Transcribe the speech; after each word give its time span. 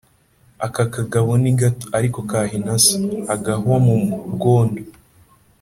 Aka 0.65 0.83
kagabo 0.95 1.31
ni 1.41 1.51
gato, 1.59 1.87
ariko 1.97 2.17
kahina 2.29 2.73
so.-Agahwa 2.85 3.75
mu 3.85 3.95
rwondo. 4.33 4.81